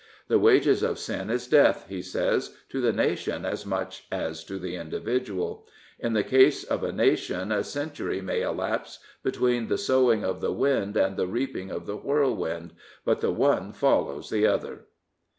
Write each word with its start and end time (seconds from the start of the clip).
"The 0.29 0.39
wages 0.39 0.81
of 0.81 0.97
sin 0.97 1.29
is 1.29 1.45
death," 1.45 1.85
he 1.87 2.01
says," 2.01 2.55
to 2.71 2.81
the 2.81 2.91
nation 2.91 3.45
as 3.45 3.67
much 3.67 4.07
as 4.11 4.43
to 4.45 4.57
the 4.57 4.75
individual. 4.75 5.67
In 5.99 6.13
the 6.13 6.23
case 6.23 6.63
of 6.63 6.83
a 6.83 6.91
nation 6.91 7.51
a 7.51 7.63
century 7.63 8.19
may 8.19 8.41
elapse 8.41 8.97
between 9.21 9.67
the 9.67 9.77
sowing 9.77 10.23
of 10.23 10.41
the 10.41 10.53
wind 10.53 10.97
and 10.97 11.17
the 11.17 11.27
reaping 11.27 11.69
of 11.69 11.85
the 11.85 11.97
whirlwind, 11.97 12.73
but 13.05 13.21
the 13.21 13.29
one 13.29 13.73
follows 13.73 14.31
the 14.31 14.47
other." 14.47 14.85